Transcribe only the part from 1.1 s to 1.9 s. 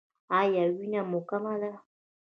کمه ده؟